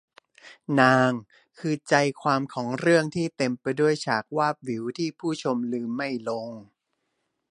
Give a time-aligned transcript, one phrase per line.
[0.79, 1.11] นาง
[1.59, 6.49] คือใจความของเรื่องที่เต็มไปด้วยฉากวาบหวิวที่ผู้ชมลืมไม่ลง